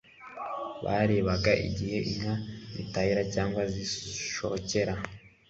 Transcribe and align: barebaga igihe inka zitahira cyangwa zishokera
barebaga 0.83 1.51
igihe 1.67 1.97
inka 2.11 2.33
zitahira 2.73 3.21
cyangwa 3.33 3.61
zishokera 3.73 4.93